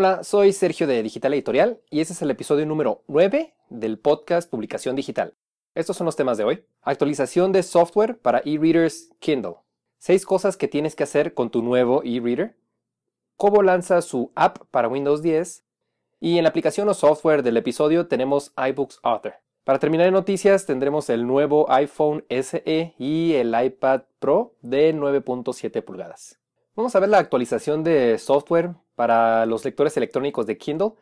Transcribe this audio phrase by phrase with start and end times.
[0.00, 4.48] Hola, soy Sergio de Digital Editorial y este es el episodio número 9 del podcast
[4.48, 5.34] Publicación Digital.
[5.74, 6.64] Estos son los temas de hoy.
[6.82, 9.56] Actualización de software para e-readers Kindle.
[9.98, 12.56] Seis cosas que tienes que hacer con tu nuevo e-reader.
[13.36, 15.64] Cómo lanza su app para Windows 10.
[16.20, 19.34] Y en la aplicación o software del episodio tenemos iBooks Author.
[19.64, 25.82] Para terminar en noticias tendremos el nuevo iPhone SE y el iPad Pro de 9.7
[25.82, 26.38] pulgadas.
[26.76, 30.94] Vamos a ver la actualización de software para los lectores electrónicos de Kindle,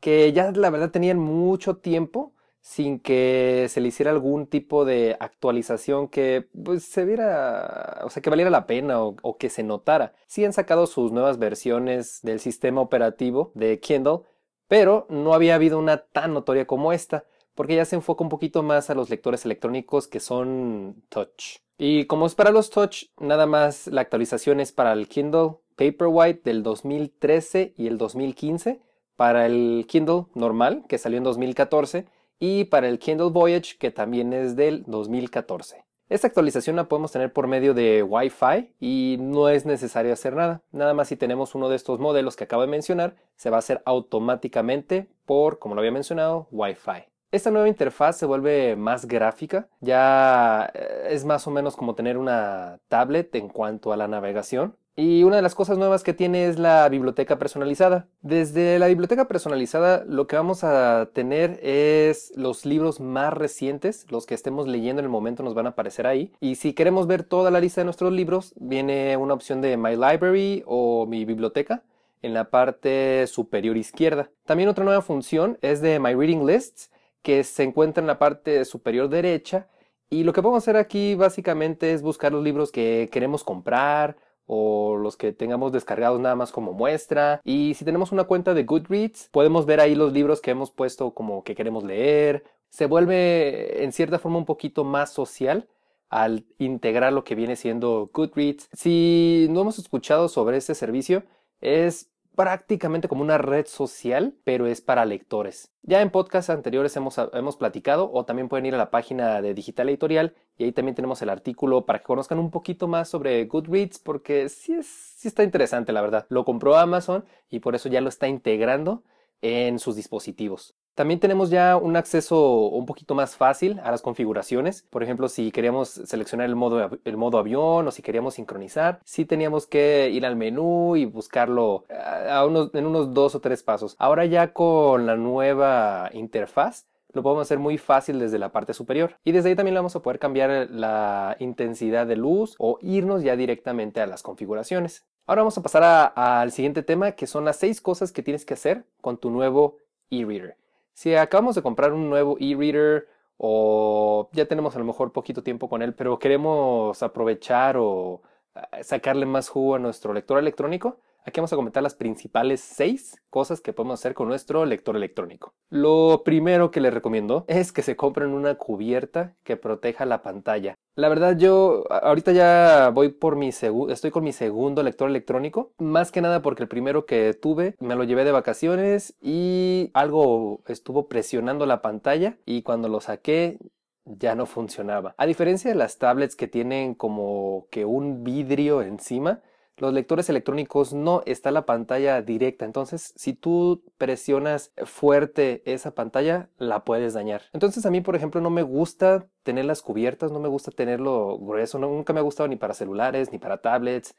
[0.00, 5.16] que ya la verdad tenían mucho tiempo sin que se le hiciera algún tipo de
[5.20, 9.62] actualización que pues, se viera, o sea, que valiera la pena o, o, que se
[9.62, 10.14] notara.
[10.26, 14.22] Sí han sacado sus nuevas versiones del sistema operativo de Kindle,
[14.66, 18.64] pero no había habido una tan notoria como esta, porque ya se enfoca un poquito
[18.64, 21.58] más a los lectores electrónicos que son touch.
[21.78, 26.42] Y como es para los touch, nada más la actualización es para el Kindle Paperwhite
[26.44, 28.80] del 2013 y el 2015,
[29.16, 32.06] para el Kindle normal, que salió en 2014,
[32.38, 35.84] y para el Kindle Voyage, que también es del 2014.
[36.10, 40.60] Esta actualización la podemos tener por medio de Wi-Fi y no es necesario hacer nada.
[40.70, 43.60] Nada más si tenemos uno de estos modelos que acabo de mencionar, se va a
[43.60, 47.04] hacer automáticamente por, como lo había mencionado, Wi-Fi.
[47.32, 52.16] Esta nueva interfaz se vuelve más gráfica, ya eh, es más o menos como tener
[52.16, 54.76] una tablet en cuanto a la navegación.
[54.96, 58.06] Y una de las cosas nuevas que tiene es la biblioteca personalizada.
[58.22, 64.24] Desde la biblioteca personalizada lo que vamos a tener es los libros más recientes, los
[64.24, 66.32] que estemos leyendo en el momento nos van a aparecer ahí.
[66.40, 69.96] Y si queremos ver toda la lista de nuestros libros, viene una opción de My
[69.96, 71.82] Library o mi biblioteca
[72.22, 74.30] en la parte superior izquierda.
[74.46, 76.92] También otra nueva función es de My Reading Lists,
[77.22, 79.66] que se encuentra en la parte superior derecha.
[80.08, 84.16] Y lo que podemos hacer aquí básicamente es buscar los libros que queremos comprar
[84.46, 87.40] o los que tengamos descargados nada más como muestra.
[87.44, 91.12] Y si tenemos una cuenta de Goodreads, podemos ver ahí los libros que hemos puesto
[91.14, 92.44] como que queremos leer.
[92.68, 95.68] Se vuelve en cierta forma un poquito más social
[96.08, 98.68] al integrar lo que viene siendo Goodreads.
[98.72, 101.24] Si no hemos escuchado sobre este servicio,
[101.60, 105.72] es prácticamente como una red social, pero es para lectores.
[105.82, 109.54] Ya en podcasts anteriores hemos, hemos, platicado o también pueden ir a la página de
[109.54, 113.44] Digital Editorial y ahí también tenemos el artículo para que conozcan un poquito más sobre
[113.44, 116.26] Goodreads porque sí, es, sí está interesante la verdad.
[116.28, 119.02] Lo compró Amazon y por eso ya lo está integrando
[119.42, 120.74] en sus dispositivos.
[120.94, 124.82] También tenemos ya un acceso un poquito más fácil a las configuraciones.
[124.90, 129.24] Por ejemplo, si queríamos seleccionar el modo, el modo avión o si queríamos sincronizar, sí
[129.24, 133.96] teníamos que ir al menú y buscarlo en unos dos o tres pasos.
[133.98, 139.16] Ahora ya con la nueva interfaz, lo podemos hacer muy fácil desde la parte superior.
[139.24, 143.36] Y desde ahí también vamos a poder cambiar la intensidad de luz o irnos ya
[143.36, 145.04] directamente a las configuraciones.
[145.26, 148.54] Ahora vamos a pasar al siguiente tema, que son las seis cosas que tienes que
[148.54, 149.78] hacer con tu nuevo
[150.10, 150.56] e-reader.
[150.94, 155.68] Si acabamos de comprar un nuevo e-reader o ya tenemos a lo mejor poquito tiempo
[155.68, 158.22] con él, pero queremos aprovechar o
[158.54, 163.16] eh, sacarle más jugo a nuestro lector electrónico, Aquí vamos a comentar las principales seis
[163.30, 165.54] cosas que podemos hacer con nuestro lector electrónico.
[165.70, 170.74] Lo primero que les recomiendo es que se compren una cubierta que proteja la pantalla.
[170.96, 176.12] La verdad yo ahorita ya voy por mi estoy con mi segundo lector electrónico, más
[176.12, 181.08] que nada porque el primero que tuve me lo llevé de vacaciones y algo estuvo
[181.08, 183.58] presionando la pantalla y cuando lo saqué
[184.04, 185.14] ya no funcionaba.
[185.16, 189.40] A diferencia de las tablets que tienen como que un vidrio encima,
[189.76, 192.64] los lectores electrónicos no está la pantalla directa.
[192.64, 197.42] Entonces, si tú presionas fuerte esa pantalla, la puedes dañar.
[197.52, 201.38] Entonces, a mí, por ejemplo, no me gusta tener las cubiertas, no me gusta tenerlo
[201.38, 201.78] grueso.
[201.78, 204.14] nunca me ha gustado ni para celulares, ni para tablets.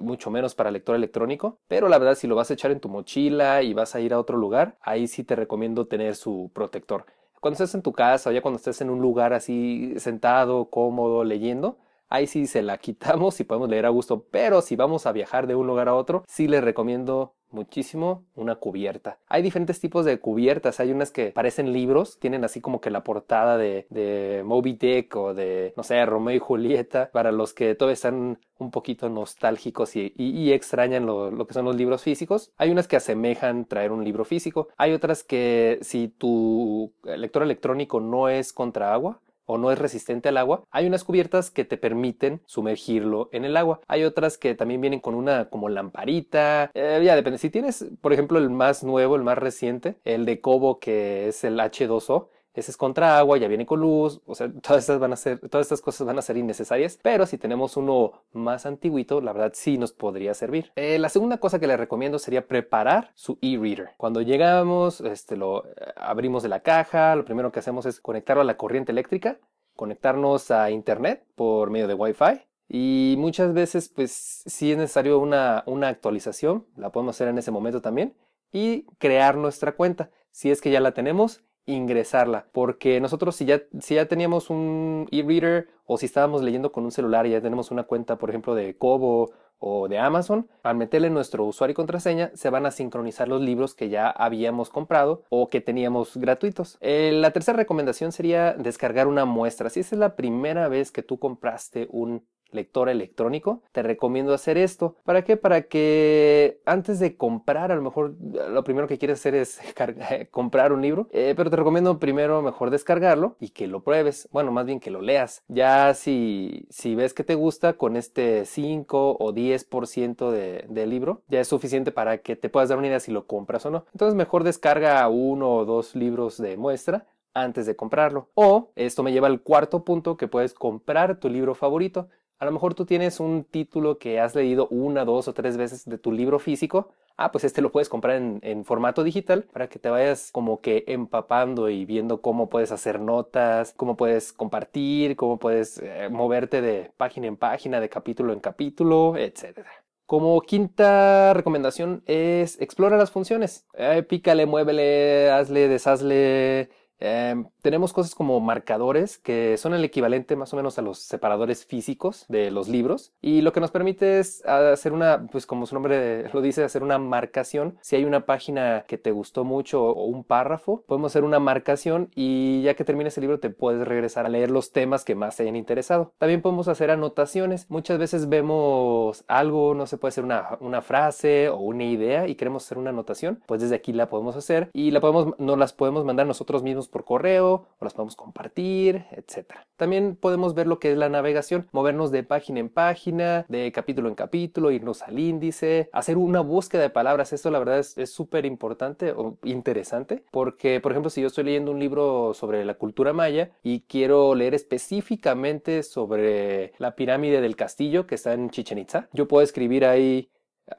[0.00, 2.88] mucho menos para lector electrónico, pero la verdad si lo vas a echar en tu
[2.88, 7.04] mochila y vas a ir a otro lugar, ahí sí te recomiendo tener su protector.
[7.40, 11.24] Cuando estés en tu casa o ya cuando estés en un lugar así sentado, cómodo,
[11.24, 15.12] leyendo, Ahí sí se la quitamos y podemos leer a gusto, pero si vamos a
[15.12, 19.18] viajar de un lugar a otro, sí les recomiendo muchísimo una cubierta.
[19.28, 23.04] Hay diferentes tipos de cubiertas, hay unas que parecen libros, tienen así como que la
[23.04, 27.74] portada de, de Moby Dick o de, no sé, Romeo y Julieta, para los que
[27.74, 32.52] todavía están un poquito nostálgicos y, y, extrañan lo, lo, que son los libros físicos.
[32.56, 38.00] Hay unas que asemejan traer un libro físico, hay otras que si tu lector electrónico
[38.00, 41.76] no es contra agua, o no es resistente al agua, hay unas cubiertas que te
[41.76, 43.80] permiten sumergirlo en el agua.
[43.88, 46.70] Hay otras que también vienen con una como lamparita.
[46.74, 47.38] Eh, ya depende.
[47.38, 51.44] Si tienes, por ejemplo, el más nuevo, el más reciente, el de Kobo que es
[51.44, 55.12] el H2O, ese es contra agua, ya viene con luz, o sea, todas estas van
[55.12, 59.20] a ser, todas estas cosas van a ser innecesarias, pero si tenemos uno más antiguito,
[59.20, 60.72] la verdad sí nos podría servir.
[60.76, 63.90] Eh, la segunda cosa que les recomiendo sería preparar su e-reader.
[63.98, 68.40] Cuando llegamos, este, lo eh, abrimos de la caja, lo primero que hacemos es conectarlo
[68.40, 69.38] a la corriente eléctrica,
[69.74, 74.10] conectarnos a internet por medio de Wi-Fi y muchas veces, pues,
[74.46, 78.14] si es necesario una, una actualización, la podemos hacer en ese momento también,
[78.52, 80.10] y crear nuestra cuenta.
[80.30, 85.08] Si es que ya la tenemos, ingresarla, porque nosotros si ya, si ya teníamos un
[85.10, 88.54] e-reader o si estábamos leyendo con un celular y ya tenemos una cuenta, por ejemplo,
[88.54, 93.28] de Kobo o de Amazon, al meterle nuestro usuario y contraseña, se van a sincronizar
[93.28, 96.78] los libros que ya habíamos comprado o que teníamos gratuitos.
[96.80, 99.70] Eh, la tercera recomendación sería descargar una muestra.
[99.70, 104.58] Si esa es la primera vez que tú compraste un lector electrónico, te recomiendo hacer
[104.58, 104.96] esto.
[105.04, 105.36] ¿Para qué?
[105.36, 109.60] Para que antes de comprar, a lo mejor lo primero que quieres hacer es
[110.30, 114.28] comprar un libro, eh, pero te recomiendo primero mejor descargarlo y que lo pruebes.
[114.32, 115.42] Bueno, más bien que lo leas.
[115.48, 121.22] Ya si, si ves que te gusta con este 5 o 10% de, de libro,
[121.28, 123.84] ya es suficiente para que te puedas dar una idea si lo compras o no.
[123.92, 127.06] Entonces mejor descarga uno o dos libros de muestra
[127.36, 128.30] antes de comprarlo.
[128.34, 132.08] O esto me lleva al cuarto punto que puedes comprar tu libro favorito.
[132.38, 135.86] A lo mejor tú tienes un título que has leído una, dos o tres veces
[135.86, 136.90] de tu libro físico.
[137.16, 140.84] Ah, pues este lo puedes comprar en, formato digital para que te vayas como que
[140.86, 146.92] empapando y viendo cómo puedes hacer notas, cómo puedes compartir, cómo puedes eh, moverte de
[146.98, 149.60] página en página, de capítulo en capítulo, etc.
[150.04, 153.66] Como quinta recomendación es explora las funciones.
[153.74, 156.68] Eh, pícale, muévele, hazle, deshazle,
[156.98, 161.66] Em, tenemos cosas como marcadores que son el equivalente más o menos a los separadores
[161.66, 165.74] físicos de los libros y lo que nos permite es hacer una, pues como su
[165.74, 167.78] nombre lo dice, hacer una marcación.
[167.82, 172.10] Si hay una página que te gustó mucho o un párrafo, podemos hacer una marcación
[172.14, 175.36] y ya que termines el libro te puedes regresar a leer los temas que más
[175.36, 176.12] te hayan interesado.
[176.18, 177.66] También podemos hacer anotaciones.
[177.70, 182.34] Muchas veces vemos algo, no se puede hacer una, una frase o una idea y
[182.36, 185.72] queremos hacer una anotación, pues desde aquí la podemos hacer y la podemos, nos las
[185.72, 189.54] podemos mandar nosotros mismos por correo o las podemos compartir, etc.
[189.76, 194.08] También podemos ver lo que es la navegación, movernos de página en página, de capítulo
[194.08, 197.32] en capítulo, irnos al índice, hacer una búsqueda de palabras.
[197.32, 201.70] Esto la verdad es súper importante o interesante porque, por ejemplo, si yo estoy leyendo
[201.70, 208.06] un libro sobre la cultura maya y quiero leer específicamente sobre la pirámide del castillo
[208.06, 210.30] que está en Chichen Itza, yo puedo escribir ahí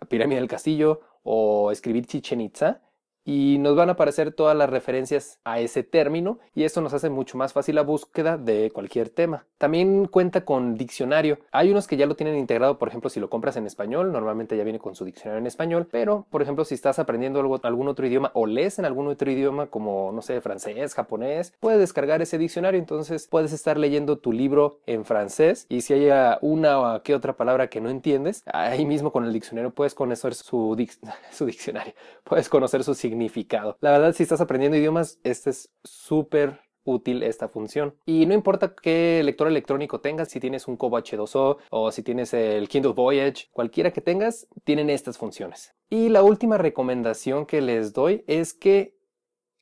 [0.09, 2.81] pirámide del castillo o escribir Chichen Itza
[3.27, 7.09] y nos van a aparecer todas las referencias a ese término y esto nos hace
[7.09, 9.45] mucho más fácil la búsqueda de cualquier tema.
[9.57, 11.39] También cuenta con diccionario.
[11.51, 14.55] Hay unos que ya lo tienen integrado, por ejemplo, si lo compras en español, normalmente
[14.55, 18.07] ya viene con su diccionario en español, pero por ejemplo, si estás aprendiendo algún otro
[18.07, 22.37] idioma o lees en algún otro idioma como, no sé, francés, japonés, puedes descargar ese
[22.37, 27.13] diccionario, entonces puedes estar leyendo tu libro en francés y si hay una o qué
[27.13, 30.77] otra palabra que no entiendes, ahí mismo con el diccionario puedes conocer su,
[31.31, 33.16] su diccionario, puedes conocer su significado
[33.81, 37.95] La verdad, si estás aprendiendo idiomas, este es súper útil esta función.
[38.05, 42.33] Y no importa qué lector electrónico tengas, si tienes un Kobo H2O o si tienes
[42.33, 45.73] el Kindle Voyage, cualquiera que tengas, tienen estas funciones.
[45.89, 48.97] Y la última recomendación que les doy es que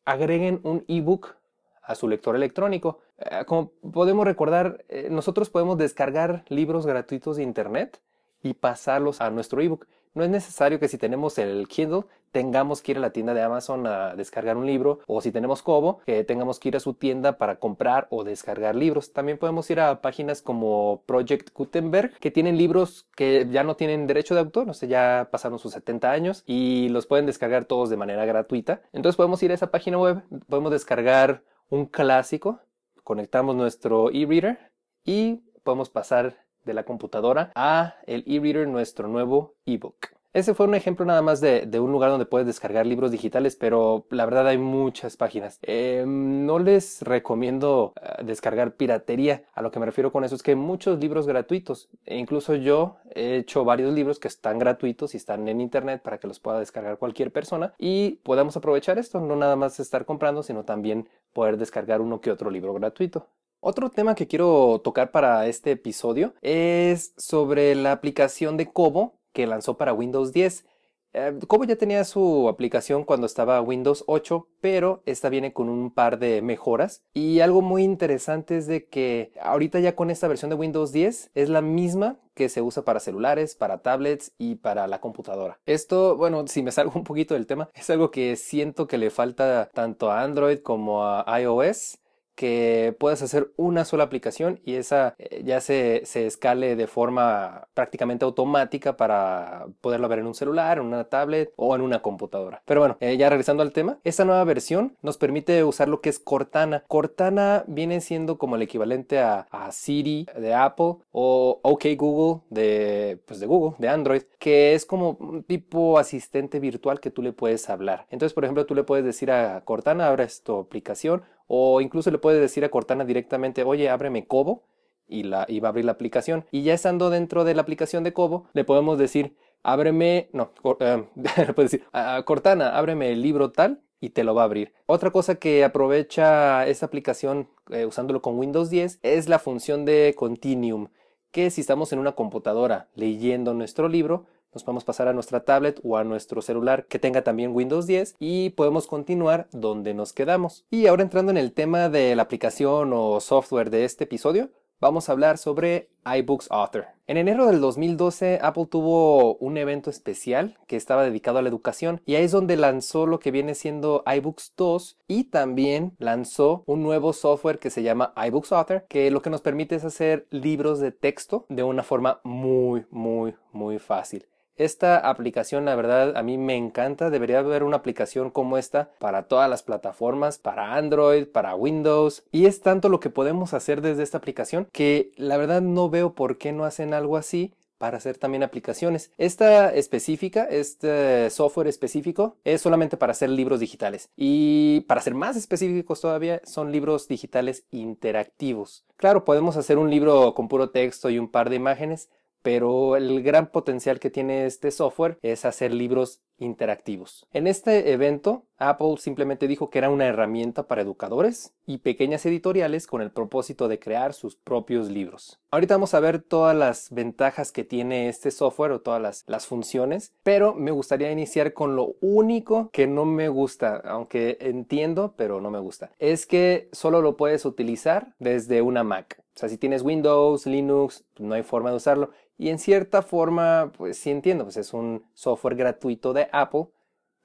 [0.05, 1.35] agreguen un ebook
[1.81, 2.99] a su lector electrónico.
[3.17, 8.01] Eh, como podemos recordar, eh, nosotros podemos descargar libros gratuitos de Internet
[8.41, 9.87] y pasarlos a nuestro ebook.
[10.15, 13.41] No es necesario que si tenemos el Kindle tengamos que ir a la tienda de
[13.41, 16.93] Amazon a descargar un libro o si tenemos Kobo que tengamos que ir a su
[16.93, 19.11] tienda para comprar o descargar libros.
[19.11, 24.07] También podemos ir a páginas como Project Gutenberg que tienen libros que ya no tienen
[24.07, 27.89] derecho de autor, no sé, ya pasaron sus 70 años y los pueden descargar todos
[27.89, 28.81] de manera gratuita.
[28.93, 32.61] Entonces podemos ir a esa página web, podemos descargar un clásico,
[33.03, 34.71] conectamos nuestro e-reader
[35.03, 40.15] y podemos pasar de la computadora a el e-reader, nuestro nuevo ebook.
[40.35, 44.05] Ese fue un ejemplo nada más de, un lugar donde puedes descargar libros digitales, pero
[44.09, 45.59] la verdad hay muchas páginas.
[45.61, 49.45] Em, no les recomiendo eh, descargar piratería.
[49.53, 51.87] A lo que me refiero con eso es que hay muchos libros gratuitos.
[52.05, 56.17] E incluso yo he hecho varios libros que están gratuitos y están en internet para
[56.17, 59.21] que los pueda descargar cualquier persona y podamos aprovechar esto.
[59.21, 63.29] No nada más estar comprando, sino también poder descargar uno que otro libro gratuito.
[63.67, 69.47] Otro tema que quiero tocar para este episodio es sobre la aplicación de Kobo que
[69.47, 70.65] lanzó para Windows 10.
[71.13, 75.89] Eh, Kobo ya tenía su aplicación cuando estaba Windows 8, pero esta viene con un
[75.89, 77.01] par de mejoras.
[77.15, 81.31] Y algo muy interesante es de que ahorita ya con esta versión de Windows 10
[81.33, 85.59] es la misma que se usa para celulares, para tablets y para la computadora.
[85.65, 89.09] Esto, bueno, si me salgo un poquito del tema, es algo que siento que le
[89.09, 91.97] falta tanto a Android como a iOS
[92.35, 97.67] que puedas hacer una sola aplicación y esa eh, ya se, se, escale de forma
[97.73, 102.61] prácticamente automática para poderlo ver en un celular, en una tablet o en una computadora.
[102.65, 106.09] Pero bueno, eh, ya regresando al tema, esta nueva versión nos permite usar lo que
[106.09, 106.83] es Cortana.
[106.87, 113.19] Cortana viene siendo como el equivalente a, a Siri de Apple o OK Google de,
[113.25, 117.33] pues de Google, de Android, que es como un tipo asistente virtual que tú le
[117.33, 118.05] puedes hablar.
[118.09, 122.17] Entonces, por ejemplo, tú le puedes decir a Cortana, abra esta aplicación o incluso le
[122.17, 124.63] puedes decir a Cortana directamente, oye, ábreme Cobo
[125.07, 126.45] y, la, va a abrir la aplicación.
[126.51, 131.05] Y ya estando dentro de la aplicación de Cobo, le podemos decir, ábreme, no, eh,
[131.37, 134.73] le puedes decir, a Cortana, ábreme el libro tal y te lo va a abrir.
[134.85, 140.13] Otra cosa que aprovecha esta aplicación eh, usándolo con Windows 10 es la función de
[140.15, 140.89] Continuum,
[141.31, 144.25] que si estamos en una computadora leyendo nuestro libro,
[144.55, 148.15] nos podemos pasar a nuestra tablet o a nuestro celular que tenga también Windows 10
[148.19, 150.65] y podemos continuar donde nos quedamos.
[150.71, 155.09] Y ahora entrando en el tema de la aplicación o software de este episodio, vamos
[155.09, 156.85] a hablar sobre iBooks Author.
[157.07, 162.01] En enero del 2012 Apple tuvo un evento especial que estaba dedicado a la educación
[162.05, 166.81] y ahí es donde lanzó lo que viene siendo iBooks 2 y también lanzó un
[166.81, 170.79] nuevo software que se llama iBooks Author que lo que nos permite es hacer libros
[170.79, 174.25] de texto de una forma muy muy muy fácil.
[174.57, 177.09] Esta aplicación, la verdad, a mí me encanta.
[177.09, 182.23] Debería haber una aplicación como esta para todas las plataformas, para Android, para Windows.
[182.31, 186.13] Y es tanto lo que podemos hacer desde esta aplicación que la verdad no veo
[186.13, 189.11] por qué no hacen algo así para hacer también aplicaciones.
[189.17, 194.09] Esta específica, este software específico, es solamente para hacer libros digitales.
[194.15, 198.85] Y para ser más específicos todavía, son libros digitales interactivos.
[198.97, 202.09] Claro, podemos hacer un libro con puro texto y un par de imágenes,
[202.45, 207.25] pero el gran potencial que tiene este software es hacer libros interactivos.
[207.33, 212.85] En este evento, Apple simplemente dijo que era una herramienta para educadores y pequeñas editoriales
[212.85, 215.39] con el propósito de crear sus propios libros.
[215.49, 219.47] Ahorita vamos a ver todas las ventajas que tiene este software o todas las, las
[219.47, 225.41] funciones, pero me gustaría iniciar con lo único que no me gusta, aunque entiendo, pero
[225.41, 225.89] no me gusta.
[225.97, 229.25] Es que solo lo puedes utilizar desde una Mac.
[229.35, 232.11] O sea, si tienes Windows, Linux, no hay forma de usarlo.
[232.37, 236.67] Y en cierta forma, pues sí entiendo, pues es un software gratuito de Apple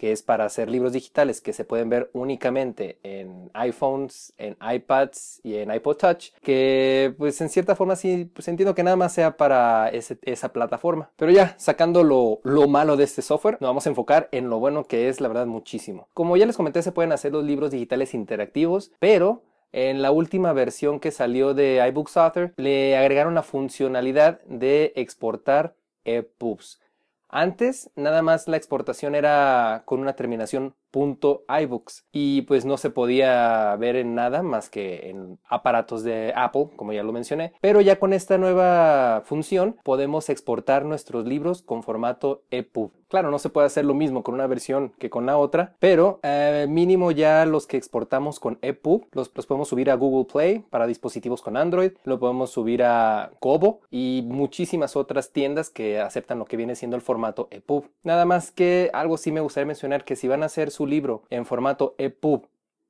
[0.01, 5.43] que es para hacer libros digitales que se pueden ver únicamente en iPhones, en iPads
[5.45, 9.13] y en iPod Touch, que pues en cierta forma sí, pues entiendo que nada más
[9.13, 11.11] sea para esa plataforma.
[11.17, 14.59] Pero ya, sacando lo, lo malo de este software, nos vamos a enfocar en lo
[14.59, 16.09] bueno que es, la verdad, muchísimo.
[16.15, 20.53] Como ya les comenté, se pueden hacer los libros digitales interactivos, pero en la última
[20.53, 25.75] versión que salió de iBooks Author le agregaron la funcionalidad de exportar
[26.05, 26.81] EPUBs.
[27.29, 33.77] Antes nada más la exportación era con una terminación .ibooks y pues no se podía
[33.77, 37.99] ver en nada más que en aparatos de Apple, como ya lo mencioné, pero ya
[37.99, 42.93] con esta nueva función podemos exportar nuestros libros con formato EPUB.
[43.09, 46.21] Claro, no se puede hacer lo mismo con una versión que con la otra, pero
[46.23, 50.61] eh, mínimo ya los que exportamos con EPUB los, los podemos subir a Google Play
[50.71, 56.39] para dispositivos con Android, lo podemos subir a Kobo y muchísimas otras tiendas que aceptan
[56.39, 57.87] lo que viene siendo el formato EPUB.
[58.05, 61.25] Nada más que algo sí me gustaría mencionar que si van a hacer su libro
[61.31, 62.47] en formato EPUB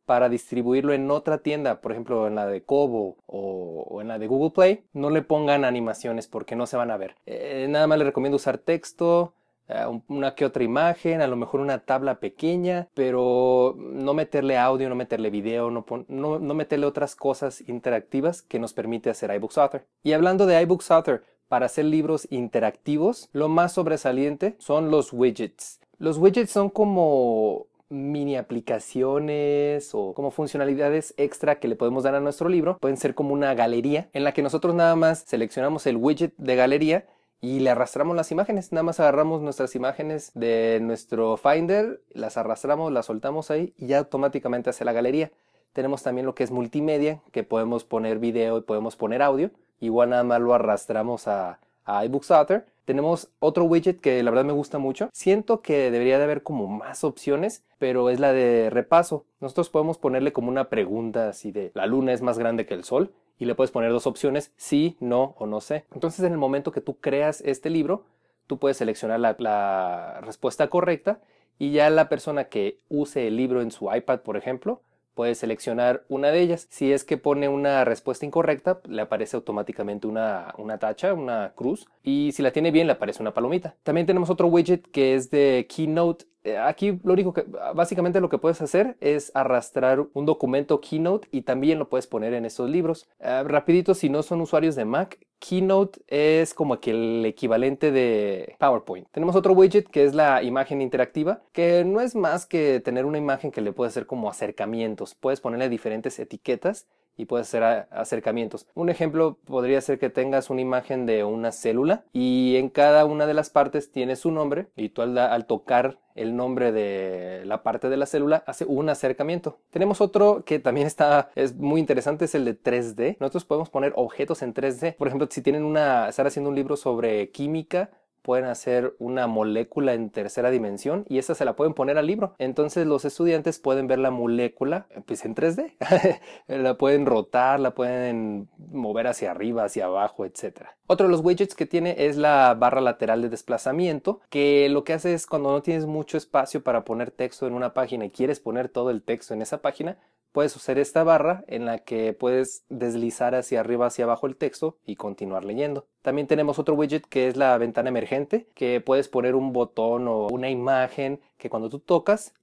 [0.07, 4.27] para distribuirlo en otra tienda, por ejemplo en la de Kobo o, en la de
[4.27, 7.15] Google Play, no le pongan animaciones porque no se van a ver.
[7.27, 9.35] Eh, nada más le recomiendo usar texto,
[9.69, 14.89] eh, una que otra imagen, a lo mejor una tabla pequeña, pero no meterle audio,
[14.89, 19.87] no meterle video, no meterle otras cosas interactivas que nos permite hacer iBooks Author.
[20.03, 25.81] Y hablando de iBooks Author, para hacer libros interactivos, lo más sobresaliente son los widgets.
[25.99, 32.21] Los widgets son como mini aplicaciones o como funcionalidades extra que le podemos dar a
[32.21, 32.79] nuestro libro.
[32.79, 36.57] Pueden ser como una galería en la que nosotros nada más seleccionamos el widget de
[36.57, 37.07] galería
[37.41, 38.73] y le arrastramos las imágenes.
[38.73, 43.99] Nada más agarramos nuestras imágenes de nuestro Finder, las arrastramos, las soltamos ahí y ya
[43.99, 45.31] automáticamente hace la galería.
[45.73, 49.51] Tenemos también lo que es multimedia, que podemos poner video y podemos poner audio.
[49.81, 51.61] Igual nada más lo arrastramos a,
[51.99, 55.11] a iBooks Author tenemos otro widget que la verdad me gusta mucho.
[55.13, 59.27] Siento que debería de haber como más opciones, pero es la de repaso.
[59.39, 62.83] Nosotros podemos ponerle como una pregunta así de la luna es más grande que el
[62.83, 65.85] sol y le puedes poner dos opciones, sí, no o no sé.
[65.95, 68.03] Entonces en el momento que tú creas este libro,
[68.49, 71.21] tú puedes seleccionar la, la respuesta correcta
[71.61, 74.81] y ya la persona que use el libro en su iPad, por ejemplo,
[75.21, 76.67] puede seleccionar una de ellas.
[76.71, 81.87] Si es que pone una respuesta incorrecta, le aparece automáticamente una, una tacha, una cruz.
[82.03, 83.77] Y si la tiene bien, le aparece una palomita.
[83.83, 88.31] También tenemos otro widget que es de Keynote eh, aquí lo único que, básicamente lo
[88.31, 92.71] que puedes hacer es arrastrar un documento Keynote y también lo puedes poner en esos
[92.71, 93.11] libros.
[93.19, 98.55] Eh, rapidito, si no son usuarios de Mac, Keynote es como que el equivalente de
[98.59, 99.09] PowerPoint.
[99.11, 103.19] Tenemos otro widget que es la imagen interactiva, que no es más que tener una
[103.19, 105.15] imagen que le puede hacer como acercamientos.
[105.15, 106.87] Puedes ponerle diferentes etiquetas
[107.21, 108.67] y puedes hacer acercamientos.
[108.75, 113.27] Un ejemplo podría ser que tengas una imagen de una célula y en cada una
[113.27, 117.63] de las partes tiene su nombre y tú al, al tocar el nombre de la
[117.63, 119.59] parte de la célula hace un acercamiento.
[119.71, 123.17] Tenemos otro que también está, es muy interesante, es el de 3D.
[123.21, 124.97] Nosotros podemos poner objetos en 3D.
[124.97, 127.91] Por ejemplo, si tienen una, estar haciendo un libro sobre química,
[128.23, 132.35] pueden hacer una molécula en tercera dimensión y esa se la pueden poner al libro.
[132.39, 135.75] Entonces los estudiantes pueden ver la molécula pues en 3D.
[136.47, 140.63] la pueden rotar, la pueden mover hacia arriba, hacia abajo, etc.
[140.87, 144.93] Otro de los widgets que tiene es la barra lateral de desplazamiento, que lo que
[144.93, 148.41] hace es cuando no tienes mucho espacio para poner texto en una página y quieres
[148.41, 149.99] poner todo el texto en esa página,
[150.33, 154.77] puedes usar esta barra en la que puedes deslizar hacia arriba, hacia abajo el texto
[154.87, 155.87] y continuar leyendo.
[156.03, 160.29] También tenemos otro widget que es la ventana emergente, que puedes poner un botón o
[160.29, 162.35] una imagen que cuando tú tocas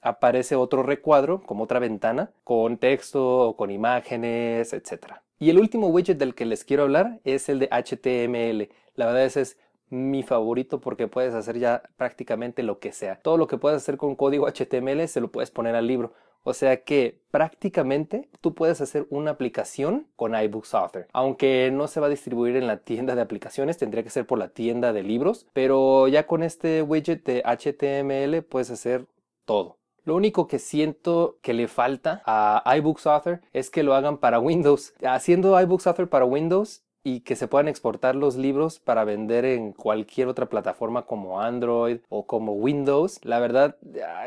[0.00, 5.14] aparece otro recuadro, como otra ventana, con texto o con imágenes, etc.
[5.38, 8.68] Y el último widget del que les quiero hablar es el de HTML.
[8.96, 9.58] La verdad es, es
[9.88, 13.16] mi favorito porque puedes hacer ya prácticamente lo que sea.
[13.16, 16.12] Todo lo que puedes hacer con código HTML se lo puedes poner al libro.
[16.44, 21.08] O sea que prácticamente tú puedes hacer una aplicación con iBooks Author.
[21.12, 24.38] Aunque no se va a distribuir en la tienda de aplicaciones, tendría que ser por
[24.38, 25.46] la tienda de libros.
[25.54, 29.06] Pero ya con este widget de HTML puedes hacer
[29.44, 29.78] todo.
[30.04, 34.38] Lo único que siento que le falta a iBooks Author es que lo hagan para
[34.38, 34.92] Windows.
[35.02, 39.72] Haciendo iBooks Author para Windows y que se puedan exportar los libros para vender en
[39.72, 43.20] cualquier otra plataforma como Android o como Windows.
[43.22, 43.76] La verdad,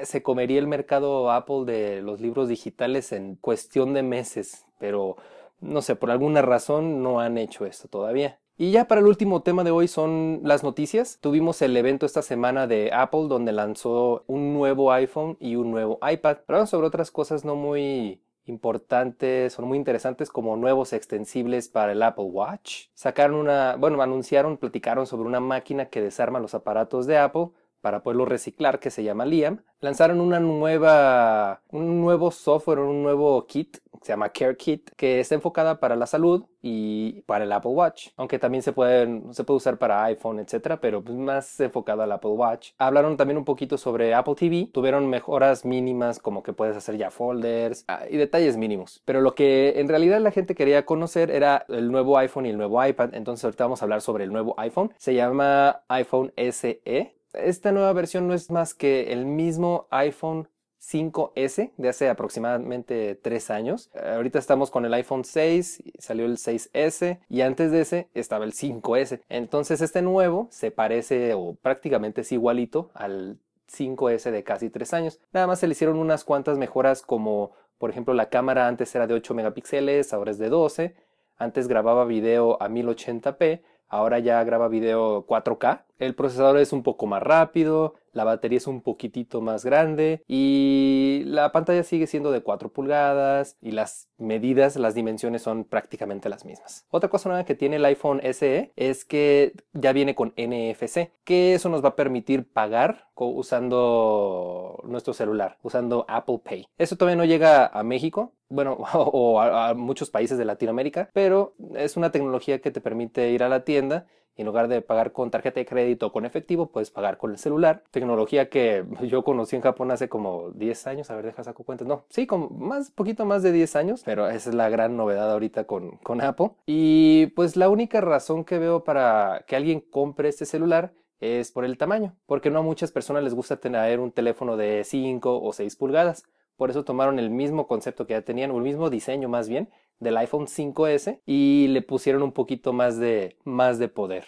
[0.03, 5.17] se comería el mercado Apple de los libros digitales en cuestión de meses, pero
[5.60, 8.38] no sé, por alguna razón no han hecho esto todavía.
[8.60, 11.19] Y ya para el último tema de hoy son las noticias.
[11.22, 16.00] Tuvimos el evento esta semana de Apple donde lanzó un nuevo iPhone y un nuevo
[16.07, 16.38] iPad.
[16.48, 22.01] Pero sobre otras cosas no muy importantes, son muy interesantes como nuevos extensibles para el
[22.03, 22.88] Apple Watch.
[22.93, 27.49] Sacaron una, bueno, anunciaron, platicaron sobre una máquina que desarma los aparatos de Apple
[27.88, 29.63] para poderlo reciclar que se llama Liam.
[29.80, 35.36] Lanzaron una nueva, un nuevo software, un nuevo kit se llama Care Kit, que está
[35.36, 39.58] enfocada para la salud y para el Apple Watch, aunque también se puede, se puede
[39.58, 42.71] usar para iPhone, etcétera, pero pues más enfocada al Apple Watch.
[42.78, 47.12] Hablaron también un poquito sobre Apple TV, tuvieron mejoras mínimas como que puedes hacer ya
[47.12, 51.65] folders ah, y detalles mínimos, pero lo que en realidad la gente quería conocer era
[51.67, 54.56] el nuevo iPhone y el nuevo iPad, entonces ahorita vamos a hablar sobre el nuevo
[54.58, 57.16] iPhone, se llama iPhone SE.
[57.38, 60.47] Esta nueva versión no es más que el mismo iPhone
[60.82, 63.91] 5S de hace aproximadamente 3 años.
[63.93, 68.54] Ahorita estamos con el iPhone 6, salió el 6S y antes de ese estaba el
[68.54, 69.21] 5S.
[69.30, 73.38] Entonces este nuevo se parece o prácticamente es igualito al
[73.71, 75.19] 5S de casi 3 años.
[75.32, 79.08] Nada más se le hicieron unas cuantas mejoras como por ejemplo la cámara antes era
[79.08, 80.95] de 8 megapíxeles, ahora es de 12.
[81.38, 85.84] Antes grababa video a 1080p, ahora ya graba video 4K.
[85.99, 91.21] El procesador es un poco más rápido, la batería es un poquitito más grande y
[91.25, 96.43] la pantalla sigue siendo de 4 pulgadas y las medidas, las dimensiones son prácticamente las
[96.43, 96.86] mismas.
[96.89, 101.53] Otra cosa nueva que tiene el iPhone SE es que ya viene con NFC, que
[101.53, 106.67] eso nos va a permitir pagar usando nuestro celular, usando Apple Pay.
[106.77, 111.53] Eso todavía no llega a México, bueno, o a, a muchos países de Latinoamérica, pero
[111.75, 114.07] es una tecnología que te permite ir a la tienda
[114.38, 117.38] en lugar de pagar con tarjeta de crédito o con efectivo, puedes pagar con el
[117.38, 117.84] celular.
[117.91, 121.10] Tecnología que yo conocí en Japón hace como 10 años.
[121.10, 121.88] A ver, deja saco cuentas.
[121.88, 124.02] No, sí, como más, poquito más de 10 años.
[124.06, 126.52] Pero esa es la gran novedad ahorita con, con Apple.
[126.67, 131.65] Y pues la única razón que veo para que alguien compre este celular es por
[131.65, 132.15] el tamaño.
[132.28, 136.23] Porque no a muchas personas les gusta tener un teléfono de 5 o 6 pulgadas.
[136.58, 139.69] Por eso tomaron el mismo concepto que ya tenían, o el mismo diseño más bien,
[139.99, 144.25] del iPhone 5S y le pusieron un poquito más de, más de poder.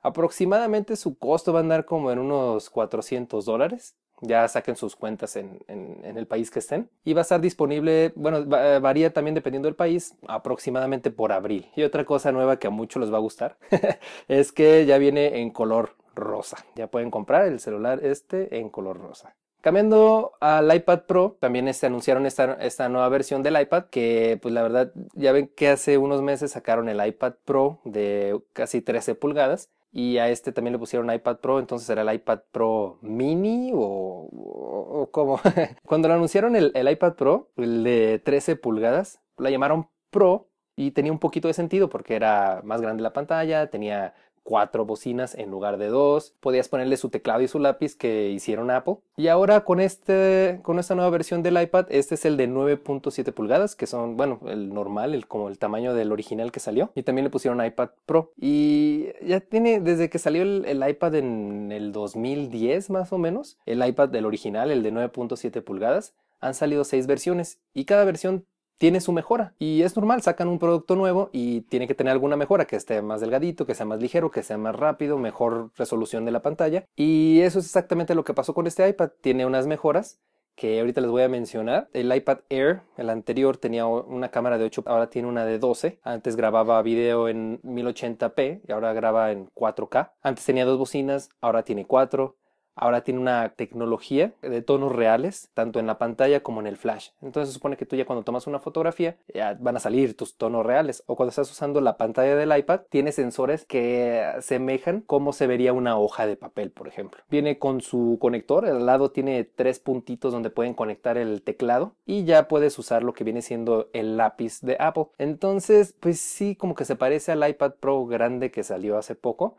[0.00, 3.96] Aproximadamente su costo va a andar como en unos 400 dólares.
[4.22, 6.88] Ya saquen sus cuentas en, en, el país que estén.
[7.04, 11.70] Y va a estar disponible, bueno, varía también dependiendo del país, aproximadamente por abril.
[11.76, 13.58] Y otra cosa nueva que a muchos les va a gustar
[14.28, 16.64] es que ya viene en color rosa.
[16.76, 19.36] Ya pueden comprar el celular este en color rosa.
[19.66, 24.54] Cambiando al iPad Pro, también este, anunciaron esta, esta, nueva versión del iPad, que pues
[24.54, 29.16] la verdad ya ven que hace unos meses sacaron el iPad Pro de casi 13
[29.16, 33.72] pulgadas y a este también le pusieron iPad Pro, entonces era el iPad Pro mini
[33.74, 35.40] o, o, cómo.
[35.84, 40.92] Cuando lo anunciaron el, el iPad Pro, el de 13 pulgadas, la llamaron Pro y
[40.92, 44.14] tenía un poquito de sentido porque era más grande la pantalla, tenía
[44.46, 46.32] cuatro bocinas en lugar de dos.
[46.40, 48.98] Podías ponerle su teclado y su lápiz que hicieron Apple.
[49.16, 53.32] Y ahora con este, con esta nueva versión del iPad, este es el de 9.7
[53.32, 56.92] pulgadas, que son, bueno, el normal, el, como el tamaño del original que salió.
[56.94, 58.32] Y también le pusieron iPad Pro.
[58.40, 63.58] Y ya tiene, desde que salió el, el iPad en el 2010 más o menos,
[63.66, 68.46] el iPad del original, el de 9.7 pulgadas, han salido seis versiones y cada versión
[68.78, 69.54] tiene su mejora.
[69.58, 73.00] Y es normal, sacan un producto nuevo y tiene que tener alguna mejora, que esté
[73.02, 76.84] más delgadito, que sea más ligero, que sea más rápido, mejor resolución de la pantalla.
[76.96, 79.10] Y eso es exactamente lo que pasó con este iPad.
[79.20, 80.20] Tiene unas mejoras
[80.56, 81.88] que ahorita les voy a mencionar.
[81.92, 86.00] El iPad Air, el anterior, tenía una cámara de 8, ahora tiene una de 12.
[86.02, 90.12] Antes grababa video en 1080p y ahora graba en 4K.
[90.22, 92.36] Antes tenía dos bocinas, ahora tiene cuatro
[92.76, 97.08] ahora tiene una tecnología de tonos reales, tanto en la pantalla como en el flash.
[97.22, 100.36] Entonces se supone que tú ya cuando tomas una fotografía ya van a salir tus
[100.36, 101.02] tonos reales.
[101.06, 105.72] O cuando estás usando la pantalla del iPad, tiene sensores que semejan cómo se vería
[105.72, 107.22] una hoja de papel, por ejemplo.
[107.30, 112.24] Viene con su conector, al lado tiene tres puntitos donde pueden conectar el teclado y
[112.24, 115.06] ya puedes usar lo que viene siendo el lápiz de Apple.
[115.18, 119.56] Entonces, pues sí, como que se parece al iPad Pro grande que salió hace poco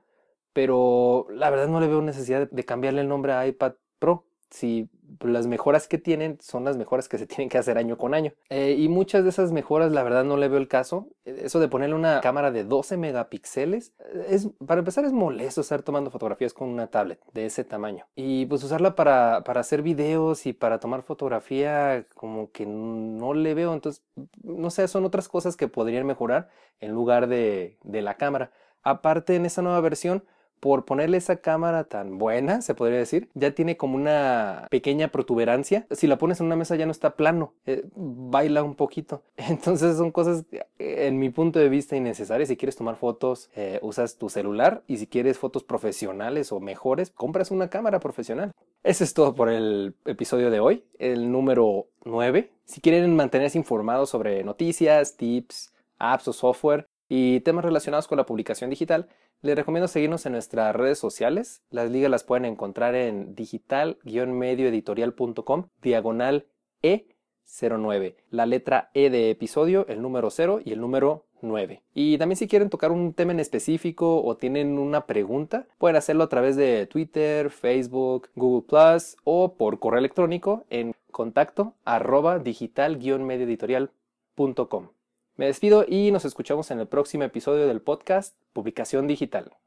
[0.53, 4.25] pero la verdad no le veo necesidad de cambiarle el nombre a iPad Pro.
[4.49, 4.89] Si
[5.21, 8.33] las mejoras que tienen son las mejoras que se tienen que hacer año con año.
[8.49, 11.09] Eh, y muchas de esas mejoras, la verdad, no le veo el caso.
[11.25, 13.93] Eso de ponerle una cámara de 12 megapíxeles,
[14.27, 18.05] es, para empezar, es molesto estar tomando fotografías con una tablet de ese tamaño.
[18.15, 23.53] Y pues usarla para, para hacer videos y para tomar fotografía, como que no le
[23.53, 23.73] veo.
[23.73, 24.03] Entonces,
[24.43, 28.51] no sé, son otras cosas que podrían mejorar en lugar de, de la cámara.
[28.83, 30.23] Aparte, en esa nueva versión,
[30.59, 35.85] por ponerle esa cámara tan buena, se podría decir, ya tiene como una pequeña protuberancia.
[35.91, 39.23] Si la pones en una mesa ya no está plano, eh, baila un poquito.
[39.37, 40.45] Entonces son cosas,
[40.79, 42.49] en mi punto de vista, innecesarias.
[42.49, 47.11] Si quieres tomar fotos, eh, usas tu celular y si quieres fotos profesionales o mejores,
[47.11, 48.51] compras una cámara profesional.
[48.83, 52.51] Eso es todo por el episodio de hoy, el número 9.
[52.65, 58.25] Si quieren mantenerse informados sobre noticias, tips, apps o software y temas relacionados con la
[58.25, 59.07] publicación digital,
[59.41, 61.63] les recomiendo seguirnos en nuestras redes sociales.
[61.69, 66.47] Las ligas las pueden encontrar en digital-medioeditorial.com, diagonal
[66.81, 68.15] E09.
[68.29, 71.81] La letra E de episodio, el número 0 y el número 9.
[71.93, 76.23] Y también si quieren tocar un tema en específico o tienen una pregunta, pueden hacerlo
[76.23, 84.89] a través de Twitter, Facebook, Google Plus o por correo electrónico en contacto arroba digital-medioeditorial.com.
[85.37, 89.57] Me despido y nos escuchamos en el próximo episodio del podcast Publicación Digital.